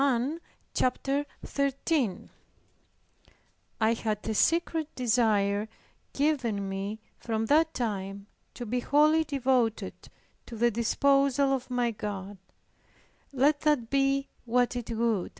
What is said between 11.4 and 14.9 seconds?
of my God, let that be what it